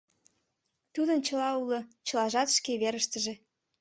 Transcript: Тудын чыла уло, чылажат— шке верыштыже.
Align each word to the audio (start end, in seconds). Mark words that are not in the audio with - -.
Тудын 0.93 1.19
чыла 1.27 1.49
уло, 1.61 1.79
чылажат— 2.07 2.49
шке 2.57 2.71
верыштыже. 2.81 3.33